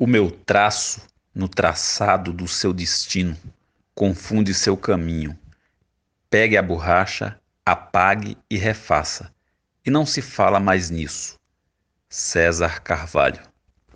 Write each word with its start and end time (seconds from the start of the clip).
O 0.00 0.06
meu 0.06 0.30
traço 0.30 1.02
no 1.34 1.48
traçado 1.48 2.32
do 2.32 2.46
seu 2.46 2.72
destino 2.72 3.36
confunde 3.96 4.54
seu 4.54 4.76
caminho. 4.76 5.36
Pegue 6.30 6.56
a 6.56 6.62
borracha, 6.62 7.36
apague 7.66 8.38
e 8.48 8.56
refaça, 8.56 9.34
e 9.84 9.90
não 9.90 10.06
se 10.06 10.22
fala 10.22 10.60
mais 10.60 10.88
nisso. 10.88 11.36
César 12.08 12.80
Carvalho 12.80 13.42